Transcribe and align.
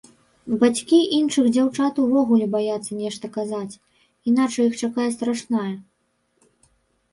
Бацькі 0.61 0.99
іншых 1.17 1.45
дзяўчат 1.57 1.93
увогуле 2.05 2.47
баяцца 2.57 2.91
нешта 3.03 3.31
казаць, 3.37 3.77
іначай 4.33 4.63
іх 4.73 4.85
чакае 4.87 5.09
страшнае. 5.21 5.71